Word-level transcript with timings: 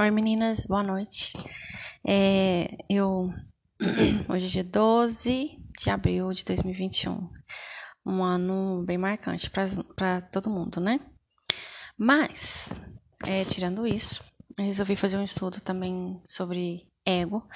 Oi 0.00 0.10
meninas, 0.10 0.64
boa 0.64 0.82
noite. 0.82 1.34
É, 2.02 2.74
eu 2.88 3.28
hoje 4.32 4.46
é 4.46 4.48
dia 4.48 4.64
12 4.64 5.58
de 5.78 5.90
abril 5.90 6.32
de 6.32 6.42
2021. 6.42 7.28
Um 8.06 8.22
ano 8.22 8.82
bem 8.86 8.96
marcante 8.96 9.50
para 9.50 10.22
todo 10.22 10.48
mundo, 10.48 10.80
né? 10.80 11.00
Mas, 11.98 12.72
é, 13.26 13.44
tirando 13.44 13.86
isso, 13.86 14.24
eu 14.56 14.64
resolvi 14.64 14.96
fazer 14.96 15.18
um 15.18 15.22
estudo 15.22 15.60
também 15.60 16.18
sobre 16.26 16.88
ego. 17.04 17.46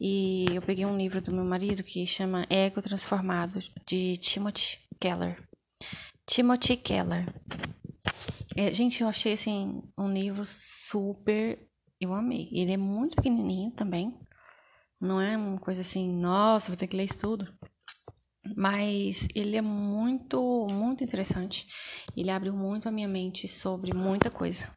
E 0.00 0.46
eu 0.50 0.62
peguei 0.62 0.86
um 0.86 0.96
livro 0.96 1.20
do 1.20 1.30
meu 1.30 1.44
marido 1.44 1.84
que 1.84 2.06
chama 2.06 2.46
Ego 2.48 2.80
Transformado, 2.80 3.58
de 3.86 4.16
Timothy 4.16 4.78
Keller. 4.98 5.46
Timothy 6.24 6.74
Keller. 6.74 7.26
É, 8.56 8.72
gente, 8.72 9.02
eu 9.02 9.08
achei 9.08 9.34
assim 9.34 9.82
um 9.98 10.10
livro 10.10 10.42
super 10.46 11.70
eu 12.04 12.14
amei. 12.14 12.48
Ele 12.52 12.72
é 12.72 12.76
muito 12.76 13.16
pequenininho 13.16 13.70
também. 13.72 14.16
Não 15.00 15.20
é 15.20 15.36
uma 15.36 15.58
coisa 15.58 15.80
assim, 15.80 16.12
nossa, 16.12 16.68
vou 16.68 16.76
ter 16.76 16.86
que 16.86 16.96
ler 16.96 17.04
isso 17.04 17.18
tudo. 17.18 17.52
Mas 18.56 19.26
ele 19.34 19.56
é 19.56 19.62
muito, 19.62 20.66
muito 20.70 21.02
interessante. 21.04 21.66
Ele 22.16 22.30
abriu 22.30 22.54
muito 22.54 22.88
a 22.88 22.92
minha 22.92 23.08
mente 23.08 23.46
sobre 23.48 23.94
muita 23.94 24.30
coisa. 24.30 24.70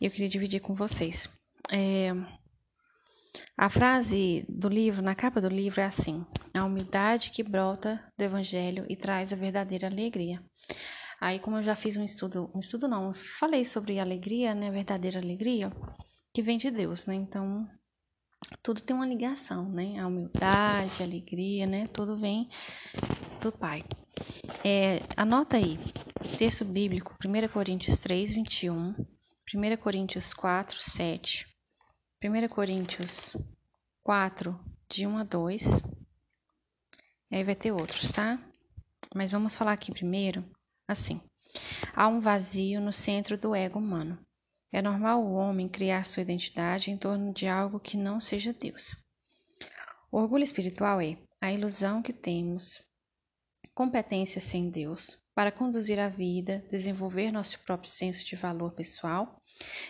E 0.00 0.06
eu 0.06 0.10
queria 0.10 0.28
dividir 0.28 0.60
com 0.60 0.74
vocês. 0.74 1.28
É, 1.70 2.12
a 3.56 3.68
frase 3.68 4.46
do 4.48 4.68
livro, 4.68 5.02
na 5.02 5.14
capa 5.14 5.40
do 5.40 5.48
livro, 5.48 5.80
é 5.80 5.84
assim: 5.84 6.24
A 6.54 6.64
humildade 6.64 7.30
que 7.30 7.42
brota 7.42 8.00
do 8.16 8.24
Evangelho 8.24 8.86
e 8.88 8.96
traz 8.96 9.32
a 9.32 9.36
verdadeira 9.36 9.86
alegria. 9.86 10.40
Aí, 11.20 11.40
como 11.40 11.56
eu 11.56 11.62
já 11.64 11.74
fiz 11.74 11.96
um 11.96 12.04
estudo, 12.04 12.50
um 12.54 12.60
estudo 12.60 12.86
não, 12.86 13.12
falei 13.12 13.64
sobre 13.64 13.98
alegria, 13.98 14.54
né, 14.54 14.70
verdadeira 14.70 15.18
alegria, 15.18 15.72
que 16.38 16.42
vem 16.42 16.56
de 16.56 16.70
Deus, 16.70 17.04
né? 17.04 17.16
Então, 17.16 17.68
tudo 18.62 18.80
tem 18.80 18.94
uma 18.94 19.04
ligação, 19.04 19.68
né? 19.68 19.98
A 19.98 20.06
humildade, 20.06 21.02
a 21.02 21.04
alegria, 21.04 21.66
né? 21.66 21.88
Tudo 21.88 22.16
vem 22.16 22.48
do 23.42 23.50
Pai. 23.50 23.84
É, 24.64 25.00
anota 25.16 25.56
aí, 25.56 25.76
texto 26.38 26.64
bíblico, 26.64 27.12
1 27.26 27.48
Coríntios 27.48 27.98
3, 27.98 28.34
21, 28.34 28.94
1 29.52 29.76
Coríntios 29.78 30.32
4, 30.32 30.76
7, 30.76 31.48
1 32.22 32.48
Coríntios 32.48 33.36
4, 34.04 34.56
de 34.88 35.08
1 35.08 35.18
a 35.18 35.24
2. 35.24 35.66
E 37.32 37.36
aí 37.36 37.42
vai 37.42 37.56
ter 37.56 37.72
outros, 37.72 38.12
tá? 38.12 38.38
Mas 39.12 39.32
vamos 39.32 39.56
falar 39.56 39.72
aqui 39.72 39.90
primeiro, 39.90 40.48
assim. 40.86 41.20
Há 41.96 42.06
um 42.06 42.20
vazio 42.20 42.80
no 42.80 42.92
centro 42.92 43.36
do 43.36 43.56
ego 43.56 43.80
humano. 43.80 44.24
É 44.72 44.82
normal 44.82 45.24
o 45.24 45.34
homem 45.34 45.68
criar 45.68 46.04
sua 46.04 46.22
identidade 46.22 46.90
em 46.90 46.96
torno 46.96 47.32
de 47.32 47.46
algo 47.48 47.80
que 47.80 47.96
não 47.96 48.20
seja 48.20 48.52
Deus. 48.52 48.94
O 50.10 50.18
orgulho 50.18 50.44
espiritual 50.44 51.00
é 51.00 51.16
a 51.40 51.52
ilusão 51.52 52.02
que 52.02 52.12
temos 52.12 52.82
competência 53.74 54.40
sem 54.40 54.68
Deus 54.70 55.16
para 55.34 55.52
conduzir 55.52 56.00
a 56.00 56.08
vida, 56.08 56.66
desenvolver 56.70 57.30
nosso 57.30 57.60
próprio 57.60 57.90
senso 57.90 58.26
de 58.26 58.34
valor 58.34 58.72
pessoal 58.72 59.40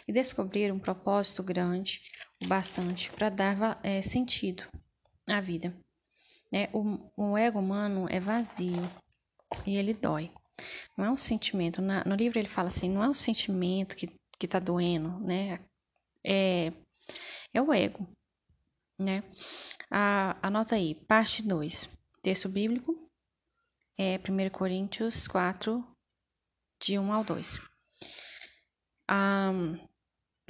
e 0.06 0.12
descobrir 0.12 0.72
um 0.72 0.78
propósito 0.78 1.42
grande 1.42 2.02
o 2.42 2.46
bastante 2.46 3.10
para 3.10 3.30
dar 3.30 3.80
é, 3.82 4.02
sentido 4.02 4.64
à 5.26 5.40
vida. 5.40 5.74
É, 6.52 6.68
o, 6.72 7.10
o, 7.16 7.36
ego 7.36 7.58
humano 7.58 8.06
é 8.10 8.20
vazio 8.20 8.90
e 9.66 9.76
ele 9.76 9.94
dói. 9.94 10.30
Não 10.96 11.04
é 11.04 11.10
um 11.10 11.16
sentimento. 11.16 11.80
Na, 11.80 12.04
no 12.04 12.14
livro 12.14 12.38
ele 12.38 12.48
fala 12.48 12.68
assim: 12.68 12.90
não 12.90 13.02
é 13.02 13.08
um 13.08 13.14
sentimento 13.14 13.96
que 13.96 14.18
que 14.38 14.48
tá 14.48 14.58
doendo, 14.58 15.20
né? 15.20 15.60
É, 16.24 16.72
é 17.52 17.62
o 17.62 17.72
ego, 17.72 18.08
né? 18.98 19.22
A, 19.90 20.36
anota 20.46 20.74
aí, 20.74 20.94
parte 20.94 21.42
2, 21.42 21.88
texto 22.22 22.48
bíblico, 22.48 23.10
é 23.98 24.16
1 24.18 24.50
Coríntios 24.50 25.26
4, 25.26 25.84
de 26.80 26.98
1 26.98 27.12
ao 27.12 27.24
2. 27.24 27.58
A, 29.08 29.50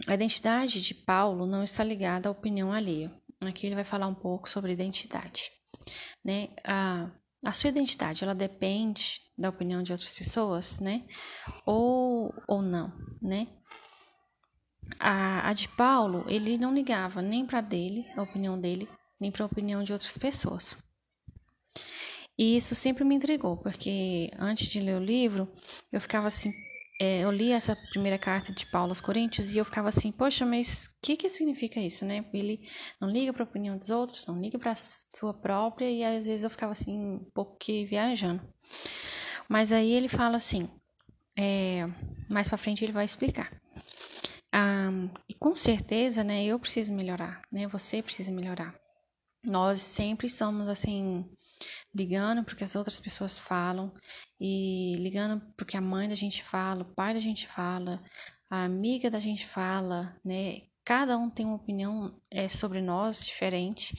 a 0.07 0.15
identidade 0.15 0.81
de 0.81 0.95
Paulo 0.95 1.47
não 1.47 1.63
está 1.63 1.83
ligada 1.83 2.29
à 2.29 2.33
opinião 2.33 2.73
alheia. 2.73 3.13
Aqui 3.41 3.67
ele 3.67 3.77
vai 3.77 3.85
falar 3.85 4.09
um 4.09 4.15
pouco 4.15 4.49
sobre 4.49 4.73
identidade, 4.73 5.51
né? 6.25 6.49
A, 6.67 7.11
a 7.45 7.53
sua 7.53 7.71
identidade, 7.71 8.25
ela 8.25 8.35
depende 8.35 9.21
da 9.37 9.49
opinião 9.49 9.81
de 9.83 9.93
outras 9.93 10.13
pessoas, 10.13 10.81
né? 10.81 11.07
Ou, 11.65 12.35
ou 12.49 12.61
não, 12.61 12.93
né? 13.23 13.47
A, 14.99 15.49
a 15.49 15.53
de 15.53 15.69
Paulo, 15.69 16.25
ele 16.29 16.59
não 16.59 16.75
ligava 16.75 17.23
nem 17.23 17.47
para 17.47 17.61
dele, 17.61 18.07
a 18.17 18.23
opinião 18.23 18.61
dele, 18.61 18.89
nem 19.21 19.31
para 19.31 19.45
a 19.45 19.47
opinião 19.47 19.83
de 19.83 19.93
outras 19.93 20.17
pessoas. 20.19 20.77
E 22.37 22.57
isso 22.57 22.75
sempre 22.75 23.05
me 23.05 23.15
intrigou, 23.15 23.57
porque 23.57 24.31
antes 24.39 24.69
de 24.69 24.81
ler 24.81 24.97
o 24.97 25.05
livro, 25.05 25.53
eu 25.91 26.01
ficava 26.01 26.29
assim, 26.29 26.53
é, 27.01 27.21
eu 27.21 27.31
li 27.31 27.53
essa 27.53 27.77
primeira 27.91 28.19
carta 28.19 28.53
de 28.53 28.67
Paulo 28.67 28.91
aos 28.91 29.01
Coríntios 29.01 29.55
e 29.55 29.59
eu 29.59 29.65
ficava 29.65 29.89
assim, 29.89 30.11
poxa, 30.11 30.45
mas 30.45 30.87
o 30.87 30.91
que 31.03 31.17
que 31.17 31.29
significa 31.29 31.81
isso, 31.81 32.05
né? 32.05 32.25
Ele 32.33 32.61
não 33.01 33.09
liga 33.09 33.33
para 33.33 33.43
a 33.43 33.47
opinião 33.47 33.77
dos 33.77 33.91
outros, 33.91 34.27
não 34.27 34.41
liga 34.41 34.59
para 34.59 34.73
a 34.73 34.75
sua 34.75 35.33
própria 35.33 35.91
e 35.91 36.05
às 36.05 36.27
vezes 36.27 36.45
eu 36.45 36.51
ficava 36.51 36.73
assim, 36.73 36.97
um 36.97 37.31
pouco 37.35 37.57
que 37.57 37.85
viajando. 37.85 38.43
Mas 39.49 39.73
aí 39.73 39.93
ele 39.93 40.09
fala 40.09 40.37
assim, 40.37 40.69
é, 41.37 41.89
mais 42.29 42.49
para 42.49 42.59
frente 42.59 42.85
ele 42.85 42.93
vai 42.93 43.05
explicar. 43.05 43.51
Ah, 44.53 44.91
e 45.29 45.35
com 45.35 45.55
certeza, 45.55 46.25
né, 46.25 46.45
eu 46.45 46.59
preciso 46.59 46.93
melhorar, 46.93 47.43
né? 47.53 47.67
Você 47.69 48.03
precisa 48.03 48.33
melhorar. 48.33 48.75
Nós 49.45 49.83
sempre 49.83 50.27
estamos 50.27 50.69
assim 50.69 51.25
ligando 51.95 52.45
porque 52.45 52.65
as 52.65 52.77
outras 52.77 53.01
pessoas 53.01 53.39
falam 53.39 53.93
e 54.41 54.97
ligando 54.99 55.41
porque 55.57 55.77
a 55.77 55.81
mãe 55.81 56.09
da 56.09 56.15
gente 56.15 56.43
fala, 56.43 56.83
o 56.83 56.95
pai 56.95 57.15
da 57.15 57.21
gente 57.21 57.47
fala, 57.49 58.03
a 58.51 58.65
amiga 58.65 59.11
da 59.11 59.21
gente 59.21 59.47
fala, 59.47 60.17
né? 60.25 60.63
Cada 60.85 61.19
um 61.19 61.29
tem 61.29 61.45
uma 61.45 61.57
opinião 61.57 62.19
é, 62.31 62.49
sobre 62.49 62.81
nós 62.81 63.23
diferente 63.25 63.95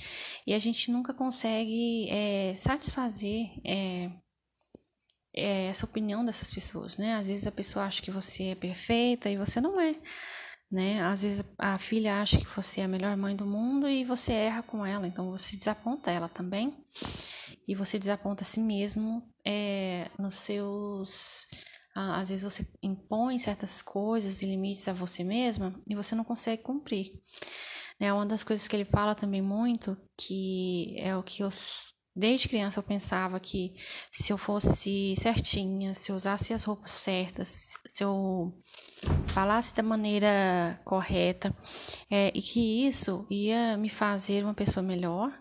e 0.47 0.53
a 0.53 0.59
gente 0.59 0.91
nunca 0.91 1.13
consegue 1.13 2.09
é, 2.09 2.55
satisfazer 2.55 3.51
é, 3.63 4.11
é, 5.35 5.67
essa 5.67 5.85
opinião 5.85 6.25
dessas 6.25 6.51
pessoas, 6.51 6.97
né? 6.97 7.15
Às 7.15 7.27
vezes 7.27 7.45
a 7.45 7.51
pessoa 7.51 7.85
acha 7.85 8.01
que 8.01 8.11
você 8.11 8.45
é 8.45 8.55
perfeita 8.55 9.29
e 9.29 9.37
você 9.37 9.61
não 9.61 9.79
é 9.79 9.93
né? 10.71 11.01
Às 11.01 11.23
vezes 11.23 11.43
a 11.57 11.79
filha 11.79 12.21
acha 12.21 12.37
que 12.37 12.55
você 12.55 12.81
é 12.81 12.83
a 12.83 12.87
melhor 12.87 13.15
mãe 13.17 13.35
do 13.35 13.45
mundo 13.45 13.87
e 13.87 14.03
você 14.03 14.33
erra 14.33 14.61
com 14.61 14.85
ela, 14.85 15.07
então 15.07 15.31
você 15.31 15.57
desaponta 15.57 16.11
ela 16.11 16.29
também. 16.29 16.77
E 17.67 17.75
você 17.75 17.97
desaponta 17.97 18.43
a 18.43 18.45
si 18.45 18.59
mesmo 18.59 19.23
é, 19.45 20.09
nos 20.17 20.35
seus. 20.35 21.47
Às 21.95 22.29
vezes 22.29 22.43
você 22.43 22.67
impõe 22.81 23.39
certas 23.39 23.81
coisas 23.81 24.41
e 24.41 24.45
limites 24.45 24.87
a 24.87 24.93
você 24.93 25.23
mesma 25.23 25.73
e 25.87 25.95
você 25.95 26.15
não 26.15 26.23
consegue 26.23 26.63
cumprir. 26.63 27.13
É 27.99 28.13
uma 28.13 28.25
das 28.25 28.43
coisas 28.43 28.67
que 28.67 28.75
ele 28.75 28.85
fala 28.85 29.13
também 29.13 29.41
muito, 29.41 29.97
que 30.17 30.95
é 30.97 31.15
o 31.17 31.23
que 31.23 31.43
eu 31.43 31.49
desde 32.15 32.49
criança 32.49 32.79
eu 32.79 32.83
pensava 32.83 33.39
que 33.39 33.73
se 34.11 34.31
eu 34.31 34.37
fosse 34.37 35.15
certinha, 35.17 35.95
se 35.95 36.11
eu 36.11 36.15
usasse 36.15 36.53
as 36.53 36.63
roupas 36.63 36.91
certas, 36.91 37.73
se 37.87 38.03
eu 38.03 38.53
falasse 39.27 39.73
da 39.75 39.83
maneira 39.83 40.79
correta 40.83 41.55
é, 42.09 42.31
e 42.35 42.41
que 42.41 42.85
isso 42.87 43.25
ia 43.29 43.77
me 43.77 43.89
fazer 43.89 44.43
uma 44.43 44.53
pessoa 44.53 44.83
melhor 44.83 45.31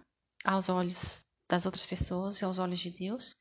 aos 0.44 0.68
olhos 0.68 1.22
das 1.48 1.64
outras 1.64 1.86
pessoas 1.86 2.42
aos 2.42 2.58
olhos 2.58 2.78
de 2.78 2.90
Deus, 2.90 3.34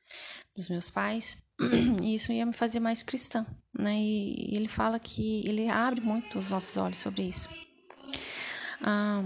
dos 0.56 0.68
meus 0.68 0.88
pais, 0.88 1.36
e 2.02 2.14
isso 2.14 2.32
ia 2.32 2.46
me 2.46 2.54
fazer 2.54 2.80
mais 2.80 3.02
cristã, 3.02 3.46
né? 3.78 3.96
E, 3.98 4.56
ele 4.56 4.68
fala 4.68 4.98
que 4.98 5.46
ele 5.46 5.68
abre 5.68 6.00
muito 6.00 6.38
os 6.38 6.50
nossos 6.50 6.76
olhos 6.76 6.98
sobre 6.98 7.22
isso. 7.24 7.48
Ah, 8.80 9.22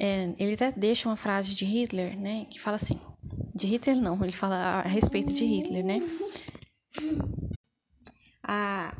é, 0.00 0.32
ele 0.38 0.54
até 0.54 0.70
deixa 0.70 1.08
uma 1.08 1.16
frase 1.16 1.54
de 1.54 1.64
Hitler, 1.64 2.16
né? 2.18 2.46
Que 2.48 2.60
fala 2.60 2.76
assim, 2.76 3.00
de 3.54 3.66
Hitler 3.66 3.96
não, 3.96 4.22
ele 4.22 4.32
fala 4.32 4.54
a 4.56 4.82
respeito 4.82 5.32
de 5.32 5.44
Hitler, 5.44 5.84
né? 5.84 6.00
A, 8.42 8.92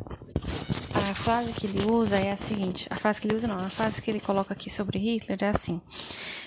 a 0.94 1.14
frase 1.14 1.52
que 1.58 1.66
ele 1.66 1.84
usa 1.90 2.16
é 2.18 2.32
a 2.32 2.36
seguinte: 2.36 2.88
a 2.90 2.96
frase 2.96 3.20
que 3.20 3.28
ele 3.28 3.36
usa 3.36 3.46
não, 3.46 3.54
a 3.54 3.70
frase 3.70 4.02
que 4.02 4.10
ele 4.10 4.20
coloca 4.20 4.52
aqui 4.52 4.68
sobre 4.68 4.98
Hitler 4.98 5.38
é 5.40 5.48
assim: 5.48 5.80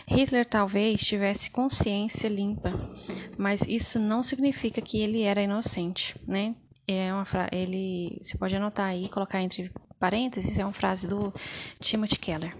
Hitler 0.05 0.45
talvez 0.45 1.01
tivesse 1.01 1.49
consciência 1.49 2.27
limpa, 2.27 2.71
mas 3.37 3.61
isso 3.61 3.97
não 3.97 4.21
significa 4.21 4.81
que 4.81 4.99
ele 4.99 5.21
era 5.23 5.41
inocente, 5.41 6.15
né? 6.27 6.55
É 6.87 7.13
uma 7.13 7.25
fra 7.25 7.47
ele, 7.51 8.19
você 8.21 8.37
pode 8.37 8.55
anotar 8.55 8.87
aí, 8.87 9.07
colocar 9.07 9.41
entre 9.41 9.71
parênteses, 9.97 10.57
é 10.57 10.65
uma 10.65 10.73
frase 10.73 11.07
do 11.07 11.33
Timothy 11.79 12.19
Keller. 12.19 12.53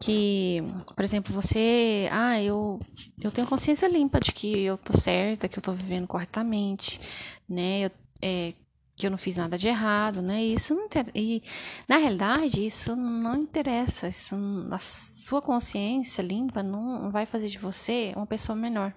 Que, 0.00 0.62
por 0.96 1.04
exemplo, 1.04 1.32
você, 1.34 2.08
ah, 2.10 2.42
eu, 2.42 2.78
eu 3.22 3.30
tenho 3.30 3.46
consciência 3.46 3.86
limpa 3.86 4.18
de 4.18 4.32
que 4.32 4.60
eu 4.62 4.78
tô 4.78 4.98
certa, 4.98 5.48
que 5.48 5.58
eu 5.58 5.62
tô 5.62 5.72
vivendo 5.72 6.06
corretamente, 6.06 6.98
né? 7.46 7.86
Eu, 7.86 7.90
é, 8.22 8.54
que 9.00 9.06
eu 9.06 9.10
não 9.10 9.18
fiz 9.18 9.36
nada 9.36 9.56
de 9.56 9.66
errado, 9.68 10.20
né? 10.20 10.44
E 10.44 10.54
isso 10.54 10.74
não 10.74 10.88
e 11.14 11.42
na 11.88 11.96
realidade 11.96 12.64
isso 12.64 12.94
não 12.94 13.34
interessa, 13.34 14.08
isso 14.08 14.36
a 14.70 14.78
sua 14.78 15.40
consciência 15.40 16.22
limpa 16.22 16.62
não 16.62 17.10
vai 17.10 17.24
fazer 17.24 17.48
de 17.48 17.58
você 17.58 18.12
uma 18.14 18.26
pessoa 18.26 18.54
melhor, 18.54 18.94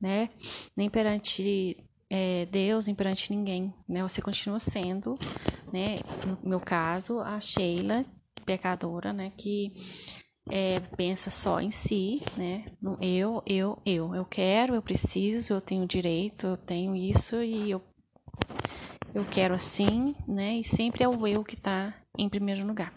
né? 0.00 0.30
Nem 0.76 0.88
perante 0.88 1.76
é, 2.08 2.46
Deus, 2.46 2.86
nem 2.86 2.94
perante 2.94 3.30
ninguém, 3.30 3.72
né? 3.86 4.02
Você 4.02 4.22
continua 4.22 4.58
sendo, 4.58 5.18
né? 5.72 5.96
No 6.42 6.48
meu 6.48 6.60
caso, 6.60 7.20
a 7.20 7.38
Sheila 7.40 8.04
pecadora, 8.50 9.12
né? 9.12 9.32
Que 9.36 9.72
é, 10.50 10.80
pensa 10.96 11.30
só 11.30 11.60
em 11.60 11.70
si, 11.70 12.20
né? 12.36 12.64
Eu, 13.00 13.42
eu, 13.46 13.80
eu. 13.86 14.14
Eu 14.14 14.24
quero, 14.24 14.74
eu 14.74 14.82
preciso, 14.82 15.52
eu 15.52 15.60
tenho 15.60 15.86
direito, 15.86 16.48
eu 16.48 16.56
tenho 16.56 16.96
isso 16.96 17.40
e 17.42 17.70
eu 17.70 17.80
eu 19.12 19.24
quero 19.24 19.54
assim, 19.54 20.14
né? 20.26 20.58
E 20.58 20.64
sempre 20.64 21.02
é 21.02 21.08
o 21.08 21.26
eu 21.26 21.44
que 21.44 21.56
tá 21.56 21.94
em 22.16 22.28
primeiro 22.28 22.64
lugar. 22.66 22.92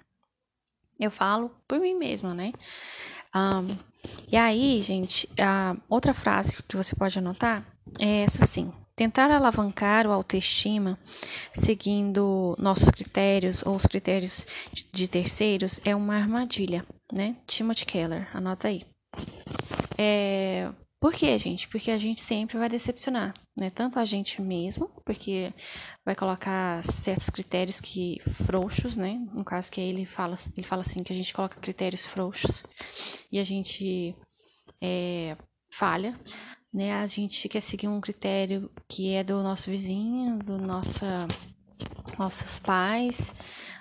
Eu 1.00 1.10
falo 1.10 1.50
por 1.68 1.80
mim 1.80 1.96
mesma, 1.96 2.34
né? 2.36 2.54
Um, 3.36 3.66
e 4.32 4.36
aí, 4.36 4.80
gente, 4.82 5.28
a 5.40 5.76
outra 5.90 6.14
frase 6.14 6.62
que 6.64 6.78
você 6.78 6.96
pode 6.96 7.18
anotar 7.18 7.66
é 8.00 8.22
essa 8.22 8.44
assim. 8.44 8.72
Tentar 8.96 9.32
alavancar 9.32 10.06
o 10.06 10.12
autoestima 10.12 11.00
seguindo 11.52 12.56
nossos 12.60 12.90
critérios 12.90 13.66
ou 13.66 13.76
os 13.76 13.86
critérios 13.86 14.46
de 14.94 15.08
terceiros 15.08 15.80
é 15.84 15.96
uma 15.96 16.16
armadilha, 16.16 16.86
né? 17.12 17.36
Timothy 17.48 17.86
Keller, 17.86 18.30
anota 18.36 18.68
aí. 18.68 18.86
É, 19.98 20.72
por 21.04 21.12
quê, 21.12 21.38
gente? 21.38 21.68
Porque 21.68 21.92
a 21.92 21.98
gente 21.98 22.22
sempre 22.22 22.58
vai 22.58 22.70
decepcionar, 22.70 23.34
né? 23.58 23.70
Tanto 23.70 24.00
a 24.00 24.06
gente 24.06 24.42
mesmo, 24.42 24.88
porque 25.04 25.52
vai 26.06 26.16
colocar 26.16 26.84
certos 27.02 27.30
critérios 27.30 27.82
que 27.82 28.22
frouxos, 28.46 28.96
né? 28.96 29.20
No 29.34 29.44
caso 29.44 29.72
que 29.72 29.82
ele 29.82 30.06
fala, 30.06 30.38
ele 30.56 30.66
fala 30.66 30.82
assim 30.82 31.04
que 31.04 31.12
a 31.12 31.16
gente 31.16 31.34
coloca 31.34 31.60
critérios 31.60 32.06
frouxos 32.06 32.64
e 33.32 33.38
a 33.38 33.44
gente 33.44 34.16
é, 34.82 35.36
falha, 35.74 36.18
né? 36.74 36.94
A 36.94 37.08
gente 37.08 37.48
quer 37.48 37.62
seguir 37.62 37.88
um 37.88 38.02
critério 38.02 38.72
que 38.88 39.14
é 39.14 39.24
do 39.24 39.44
nosso 39.44 39.70
vizinho, 39.70 40.40
do 40.40 40.58
nossa 40.58 41.28
nossos 42.18 42.60
pais, 42.60 43.32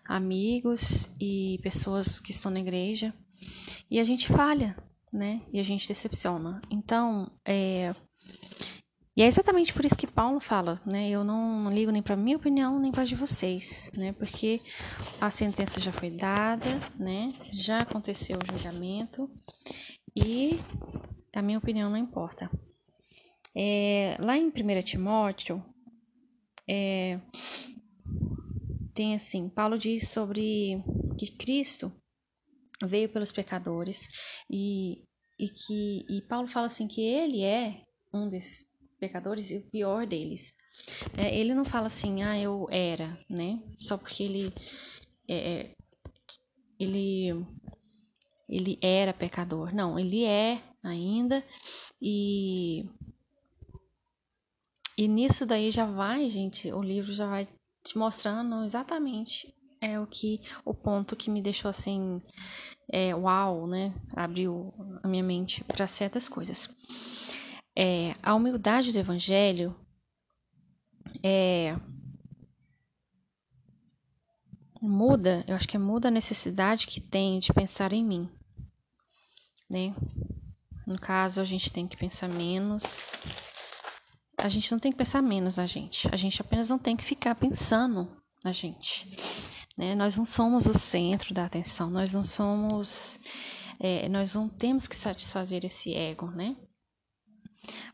amigos 0.05 1.09
e 1.21 1.59
pessoas 1.63 2.21
que 2.21 2.33
estão 2.33 2.51
na 2.51 2.61
igreja 2.61 3.15
e 3.91 3.99
a 3.99 4.05
gente 4.05 4.29
falha, 4.29 4.77
né? 5.13 5.43
E 5.53 5.61
a 5.61 5.63
gente 5.63 5.89
decepciona. 5.89 6.61
Então, 6.71 7.31
é... 7.45 7.95
E 9.15 9.23
é 9.23 9.27
exatamente 9.27 9.75
por 9.75 9.85
isso 9.85 9.95
que 9.95 10.07
Paulo 10.07 10.41
fala, 10.41 10.81
né? 10.87 11.11
Eu 11.11 11.23
não 11.23 11.71
ligo 11.71 11.91
nem 11.91 12.03
para 12.03 12.17
minha 12.17 12.39
opinião 12.39 12.79
nem 12.79 12.91
para 12.91 13.05
de 13.05 13.15
vocês, 13.15 13.91
né? 13.97 14.13
Porque 14.13 14.63
a 15.21 15.31
sentença 15.31 15.79
já 15.79 15.93
foi 15.93 16.11
dada, 16.11 16.67
né? 16.99 17.31
Já 17.53 17.77
aconteceu 17.77 18.39
o 18.39 18.53
julgamento 18.53 19.31
e 20.17 20.59
a 21.35 21.43
minha 21.43 21.59
opinião 21.59 21.91
não 21.91 21.99
importa. 21.99 22.51
É, 23.55 24.17
lá 24.19 24.37
em 24.37 24.49
1 24.49 24.83
Timóteo, 24.83 25.63
é, 26.69 27.21
tem 28.95 29.15
assim, 29.15 29.49
Paulo 29.49 29.79
diz 29.79 30.09
sobre 30.09 30.83
que 31.19 31.31
Cristo 31.33 31.93
veio 32.85 33.09
pelos 33.09 33.33
pecadores 33.33 34.09
e, 34.51 35.03
e 35.39 35.49
que 35.49 36.05
e 36.09 36.23
Paulo 36.29 36.49
fala 36.49 36.67
assim 36.67 36.87
que 36.87 37.01
ele 37.01 37.43
é 37.43 37.83
um 38.13 38.29
desses 38.29 38.67
pecadores 38.99 39.51
e 39.51 39.57
o 39.57 39.71
pior 39.71 40.07
deles. 40.07 40.55
É, 41.19 41.37
ele 41.37 41.55
não 41.55 41.65
fala 41.65 41.89
assim, 41.89 42.23
ah, 42.23 42.39
eu 42.41 42.67
era, 42.71 43.19
né? 43.29 43.61
Só 43.79 43.97
porque 43.97 44.23
ele 44.23 44.51
é, 45.29 45.37
é, 45.37 45.75
ele 46.79 47.47
ele 48.49 48.79
era 48.83 49.13
pecador. 49.15 49.75
Não, 49.75 49.99
ele 49.99 50.25
é 50.25 50.63
ainda 50.83 51.45
e 52.01 52.85
e 54.97 55.09
nisso 55.09 55.47
daí 55.47 55.71
já 55.71 55.85
vai, 55.85 56.29
gente, 56.31 56.73
o 56.73 56.83
livro 56.83 57.13
já 57.13 57.27
vai 57.27 57.49
te 57.85 57.99
mostrando 57.99 58.63
exatamente 58.65 59.53
é 59.83 59.99
o 59.99 60.07
que 60.07 60.41
o 60.65 60.73
ponto 60.73 61.17
que 61.17 61.29
me 61.29 61.43
deixou 61.43 61.69
assim 61.69 62.23
é, 62.89 63.15
uau, 63.15 63.67
né? 63.67 63.93
Abriu 64.15 64.73
a 65.03 65.09
minha 65.09 65.25
mente 65.25 65.65
para 65.65 65.89
certas 65.89 66.29
coisas. 66.29 66.69
É, 67.77 68.15
a 68.23 68.35
humildade 68.35 68.93
do 68.93 68.99
evangelho 68.99 69.75
é, 71.23 71.77
muda, 74.81 75.45
eu 75.49 75.57
acho 75.57 75.67
que 75.67 75.79
muda 75.79 76.09
a 76.09 76.13
necessidade 76.13 76.87
que 76.87 77.01
tem 77.01 77.41
de 77.41 77.53
pensar 77.53 77.93
em 77.93 78.05
mim, 78.05 78.31
né? 79.69 79.95
No 80.87 80.99
caso, 80.99 81.41
a 81.41 81.45
gente 81.45 81.73
tem 81.73 81.89
que 81.89 81.97
pensar 81.97 82.29
menos. 82.29 83.13
A 84.39 84.49
gente 84.49 84.73
não 84.73 84.79
tem 84.79 84.91
que 84.91 84.99
pensar 84.99 85.23
menos 85.23 85.57
na 85.57 85.67
gente. 85.67 86.09
A 86.13 86.17
gente 86.17 86.41
apenas 86.41 86.69
não 86.69 86.79
tem 86.79 86.97
que 86.97 87.05
ficar 87.05 87.35
pensando 87.35 88.11
na 88.45 88.53
gente. 88.53 89.17
Né? 89.77 89.95
Nós 89.95 90.17
não 90.17 90.25
somos 90.25 90.67
o 90.67 90.79
centro 90.79 91.33
da 91.33 91.45
atenção, 91.45 91.91
nós 91.91 92.13
não 92.13 92.25
somos. 92.25 93.21
É, 93.79 94.09
nós 94.09 94.35
não 94.35 94.49
temos 94.49 94.87
que 94.87 94.95
satisfazer 94.95 95.65
esse 95.65 95.95
ego, 95.95 96.31
né? 96.31 96.57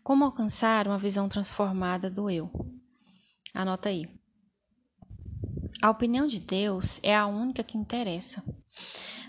Como 0.03 0.25
alcançar 0.25 0.87
uma 0.87 0.99
visão 0.99 1.29
transformada 1.29 2.11
do 2.11 2.31
eu? 2.31 2.51
Anota 3.55 3.89
aí. 3.89 4.09
A 5.81 5.91
opinião 5.91 6.27
de 6.27 6.41
Deus 6.41 6.99
é 7.03 7.15
a 7.15 7.27
única 7.27 7.63
que 7.63 7.79
interessa. 7.79 8.43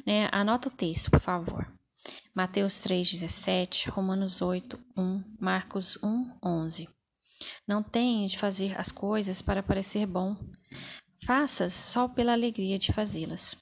Né? 0.06 0.30
Anota 0.32 0.70
o 0.70 0.72
texto, 0.72 1.12
por 1.12 1.20
favor. 1.20 1.72
Mateus 2.34 2.82
3,17, 2.82 3.90
Romanos 3.90 4.42
8, 4.42 4.80
1, 4.98 5.24
Marcos 5.40 5.98
1, 6.02 6.38
11. 6.44 6.90
Não 7.68 7.82
tenho 7.82 8.28
de 8.28 8.38
fazer 8.38 8.80
as 8.80 8.92
coisas 8.92 9.42
para 9.42 9.64
parecer 9.64 10.06
bom, 10.06 10.36
Faça 11.26 11.70
só 11.70 12.08
pela 12.08 12.34
alegria 12.34 12.80
de 12.80 12.94
fazê-las. 12.94 13.56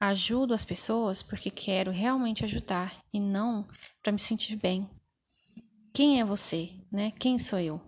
Ajudo 0.00 0.52
as 0.52 0.64
pessoas 0.64 1.22
porque 1.22 1.50
quero 1.50 1.90
realmente 1.90 2.44
ajudar 2.44 3.02
e 3.12 3.20
não 3.20 3.66
para 4.02 4.12
me 4.12 4.18
sentir 4.18 4.56
bem. 4.56 4.90
Quem 5.94 6.20
é 6.20 6.24
você, 6.24 6.70
né? 6.90 7.12
Quem 7.12 7.38
sou 7.38 7.58
eu? 7.58 7.80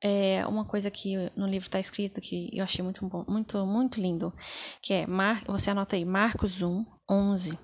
É 0.00 0.44
uma 0.46 0.64
coisa 0.64 0.90
que 0.90 1.16
no 1.36 1.46
livro 1.46 1.68
está 1.68 1.78
escrito 1.78 2.20
que 2.20 2.50
eu 2.52 2.64
achei 2.64 2.82
muito 2.82 3.06
bom, 3.06 3.24
muito 3.28 3.64
muito 3.64 4.00
lindo, 4.00 4.32
que 4.82 4.92
é 4.92 5.06
Mar, 5.06 5.44
você 5.46 5.70
anota 5.70 5.94
aí 5.94 6.04
Marcos 6.04 6.60
1, 6.60 6.84
11. 7.08 7.58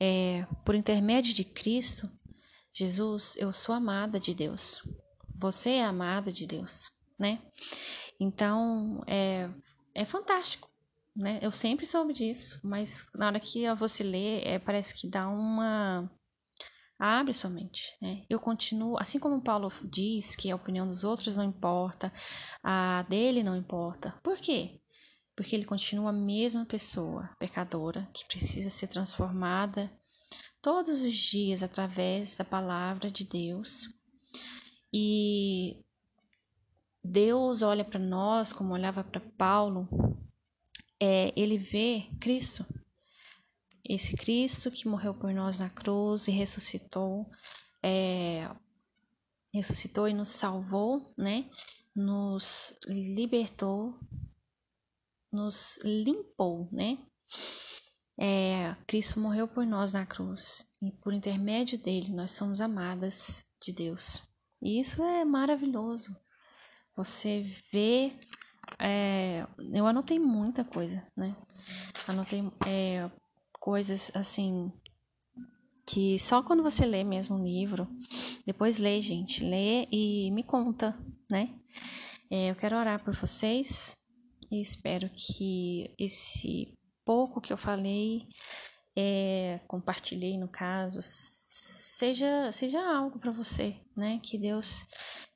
É, 0.00 0.46
por 0.64 0.74
intermédio 0.74 1.34
de 1.34 1.44
Cristo, 1.44 2.08
Jesus, 2.76 3.36
eu 3.36 3.52
sou 3.52 3.72
amada 3.72 4.18
de 4.18 4.34
Deus. 4.34 4.82
Você 5.38 5.70
é 5.70 5.84
amada 5.84 6.32
de 6.32 6.44
Deus, 6.44 6.90
né? 7.16 7.40
Então, 8.18 9.00
é, 9.06 9.48
é 9.94 10.04
fantástico, 10.04 10.68
né? 11.14 11.38
Eu 11.40 11.52
sempre 11.52 11.86
soube 11.86 12.12
disso, 12.12 12.58
mas 12.64 13.08
na 13.14 13.28
hora 13.28 13.38
que 13.38 13.72
você 13.74 14.02
lê, 14.02 14.40
é, 14.40 14.58
parece 14.58 14.92
que 14.92 15.08
dá 15.08 15.28
uma... 15.28 16.10
Abre 16.98 17.32
sua 17.32 17.50
mente, 17.50 17.96
né? 18.02 18.24
Eu 18.28 18.40
continuo, 18.40 18.98
assim 18.98 19.20
como 19.20 19.42
Paulo 19.42 19.72
diz 19.84 20.34
que 20.34 20.50
a 20.50 20.56
opinião 20.56 20.88
dos 20.88 21.04
outros 21.04 21.36
não 21.36 21.44
importa, 21.44 22.12
a 22.60 23.02
dele 23.08 23.44
não 23.44 23.56
importa. 23.56 24.18
Por 24.22 24.38
quê? 24.38 24.80
Porque 25.36 25.54
ele 25.54 25.64
continua 25.64 26.10
a 26.10 26.12
mesma 26.12 26.66
pessoa, 26.66 27.30
pecadora, 27.38 28.08
que 28.12 28.26
precisa 28.26 28.70
ser 28.70 28.88
transformada 28.88 29.92
todos 30.64 31.02
os 31.02 31.14
dias 31.14 31.62
através 31.62 32.36
da 32.36 32.44
palavra 32.44 33.10
de 33.10 33.22
Deus. 33.22 33.86
E 34.90 35.76
Deus 37.04 37.60
olha 37.60 37.84
para 37.84 38.00
nós 38.00 38.50
como 38.50 38.72
olhava 38.72 39.04
para 39.04 39.20
Paulo, 39.20 39.86
é, 40.98 41.38
ele 41.38 41.58
vê 41.58 42.08
Cristo, 42.18 42.64
esse 43.84 44.16
Cristo 44.16 44.70
que 44.70 44.88
morreu 44.88 45.12
por 45.12 45.34
nós 45.34 45.58
na 45.58 45.68
cruz 45.68 46.26
e 46.28 46.30
ressuscitou, 46.30 47.30
é, 47.82 48.48
ressuscitou 49.52 50.08
e 50.08 50.14
nos 50.14 50.30
salvou, 50.30 51.12
né? 51.14 51.50
Nos 51.94 52.74
libertou, 52.86 54.00
nos 55.30 55.78
limpou, 55.84 56.70
né? 56.72 56.96
É, 58.18 58.76
Cristo 58.86 59.18
morreu 59.18 59.48
por 59.48 59.66
nós 59.66 59.92
na 59.92 60.06
cruz 60.06 60.64
e 60.80 60.92
por 61.02 61.12
intermédio 61.12 61.78
dele 61.78 62.14
nós 62.14 62.32
somos 62.32 62.60
amadas 62.60 63.44
de 63.60 63.72
Deus. 63.72 64.22
E 64.62 64.80
isso 64.80 65.02
é 65.02 65.24
maravilhoso. 65.24 66.16
Você 66.96 67.44
vê. 67.72 68.12
É, 68.78 69.46
eu 69.72 69.86
anotei 69.86 70.18
muita 70.18 70.64
coisa, 70.64 71.06
né? 71.16 71.36
Anotei 72.06 72.42
é, 72.66 73.10
coisas 73.60 74.10
assim. 74.14 74.72
Que 75.86 76.18
só 76.18 76.42
quando 76.42 76.62
você 76.62 76.86
lê 76.86 77.04
mesmo 77.04 77.36
um 77.36 77.44
livro, 77.44 77.86
depois 78.46 78.78
lê, 78.78 79.02
gente, 79.02 79.44
lê 79.44 79.86
e 79.92 80.30
me 80.30 80.42
conta, 80.42 80.98
né? 81.30 81.54
É, 82.30 82.50
eu 82.50 82.56
quero 82.56 82.76
orar 82.76 83.04
por 83.04 83.14
vocês 83.14 83.92
e 84.50 84.62
espero 84.62 85.10
que 85.10 85.94
esse 85.98 86.74
pouco 87.04 87.40
que 87.40 87.52
eu 87.52 87.58
falei, 87.58 88.26
é, 88.96 89.60
compartilhei 89.66 90.38
no 90.38 90.48
caso, 90.48 91.00
seja, 91.02 92.50
seja 92.52 92.80
algo 92.80 93.18
para 93.18 93.32
você, 93.32 93.76
né? 93.96 94.20
Que 94.22 94.38
Deus 94.38 94.84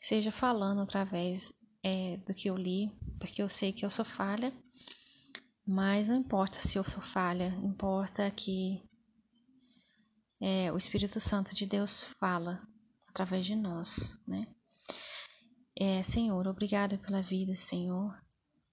seja 0.00 0.32
falando 0.32 0.80
através 0.80 1.52
é, 1.82 2.16
do 2.18 2.34
que 2.34 2.48
eu 2.48 2.56
li, 2.56 2.90
porque 3.18 3.42
eu 3.42 3.48
sei 3.48 3.72
que 3.72 3.84
eu 3.84 3.90
sou 3.90 4.04
falha, 4.04 4.52
mas 5.66 6.08
não 6.08 6.16
importa 6.16 6.58
se 6.60 6.78
eu 6.78 6.84
sou 6.84 7.02
falha, 7.02 7.48
importa 7.62 8.30
que 8.30 8.82
é, 10.40 10.72
o 10.72 10.76
Espírito 10.76 11.20
Santo 11.20 11.54
de 11.54 11.66
Deus 11.66 12.04
fala 12.18 12.62
através 13.08 13.44
de 13.44 13.56
nós, 13.56 14.16
né? 14.26 14.46
É, 15.80 16.02
Senhor, 16.02 16.46
obrigada 16.46 16.98
pela 16.98 17.22
vida, 17.22 17.54
Senhor, 17.54 18.16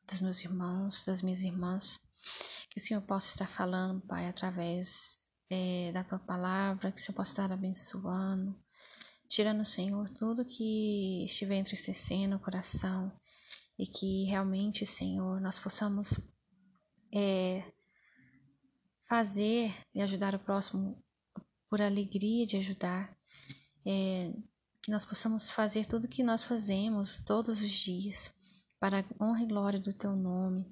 dos 0.08 0.22
meus 0.22 0.40
irmãos, 0.40 1.04
das 1.06 1.22
minhas 1.22 1.42
irmãs, 1.42 2.00
que 2.76 2.82
o 2.82 2.84
Senhor 2.84 3.02
possa 3.04 3.30
estar 3.30 3.48
falando, 3.48 4.02
Pai, 4.02 4.28
através 4.28 5.18
é, 5.50 5.94
da 5.94 6.04
tua 6.04 6.20
palavra, 6.20 6.92
que 6.92 7.00
o 7.00 7.02
Senhor 7.02 7.16
possa 7.16 7.32
estar 7.32 7.50
abençoando, 7.50 8.54
tirando, 9.30 9.64
Senhor, 9.66 10.10
tudo 10.10 10.44
que 10.44 11.24
estiver 11.24 11.56
entristecendo 11.56 12.36
o 12.36 12.40
coração 12.40 13.10
e 13.80 13.88
que 13.88 14.26
realmente, 14.26 14.86
Senhor, 14.86 15.40
nós 15.40 15.58
possamos 15.58 16.20
é, 17.14 17.64
fazer 19.08 19.74
e 19.94 20.02
ajudar 20.02 20.36
o 20.36 20.40
próximo 20.40 21.02
por 21.70 21.82
alegria 21.82 22.46
de 22.46 22.58
ajudar, 22.58 23.18
é, 23.88 24.34
que 24.84 24.92
nós 24.92 25.06
possamos 25.06 25.50
fazer 25.50 25.86
tudo 25.86 26.06
o 26.06 26.10
que 26.10 26.24
nós 26.24 26.44
fazemos 26.44 27.24
todos 27.24 27.62
os 27.62 27.72
dias 27.72 28.34
para 28.82 29.00
a 29.00 29.24
honra 29.24 29.44
e 29.44 29.48
glória 29.48 29.80
do 29.80 29.94
teu 29.94 30.14
nome, 30.14 30.66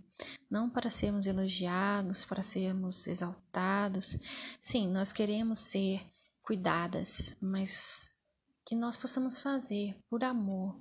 não 0.54 0.70
para 0.70 0.92
sermos 0.92 1.26
elogiados, 1.26 2.26
para 2.26 2.44
sermos 2.44 3.08
exaltados. 3.08 4.16
Sim, 4.62 4.88
nós 4.88 5.12
queremos 5.12 5.62
ser 5.62 6.06
cuidadas, 6.44 7.36
mas 7.42 8.16
que 8.64 8.76
nós 8.76 8.96
possamos 8.96 9.36
fazer 9.40 9.98
por 10.08 10.24
amor 10.24 10.80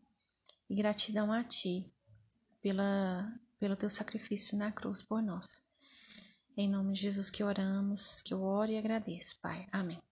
e 0.68 0.76
gratidão 0.76 1.32
a 1.32 1.42
ti 1.42 1.90
pela, 2.60 3.32
pelo 3.58 3.74
teu 3.74 3.88
sacrifício 3.88 4.58
na 4.58 4.70
cruz 4.70 5.02
por 5.02 5.22
nós. 5.22 5.62
Em 6.54 6.68
nome 6.68 6.92
de 6.92 7.00
Jesus 7.00 7.30
que 7.30 7.42
oramos, 7.42 8.20
que 8.20 8.34
eu 8.34 8.42
oro 8.42 8.70
e 8.70 8.76
agradeço, 8.76 9.40
Pai. 9.40 9.66
Amém. 9.72 10.11